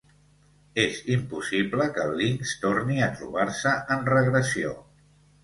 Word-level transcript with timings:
És 0.83 0.95
impossible 1.15 1.87
que 1.97 2.05
el 2.07 2.15
linx 2.21 2.55
torni 2.65 2.99
a 3.09 3.11
trobar-se 3.21 3.75
en 3.99 4.09
regressió. 4.17 4.75